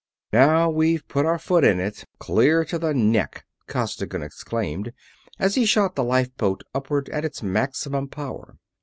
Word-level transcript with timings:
"Now 0.33 0.67
we've 0.71 1.07
put 1.07 1.27
our 1.27 1.37
foot 1.37 1.63
in 1.63 1.79
it, 1.79 2.05
clear 2.17 2.65
to 2.65 2.79
the 2.79 2.91
neck!" 2.91 3.45
Costigan 3.67 4.23
exclaimed, 4.23 4.93
as 5.37 5.53
he 5.53 5.63
shot 5.63 5.93
the 5.95 6.03
lifeboat 6.03 6.63
upward 6.73 7.07
at 7.09 7.23
its 7.23 7.43
maximum 7.43 8.07
power. 8.07 8.57